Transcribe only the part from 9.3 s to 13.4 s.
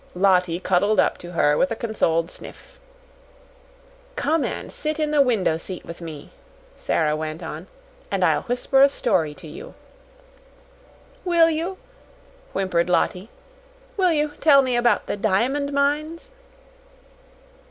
to you." "Will you?" whimpered Lottie.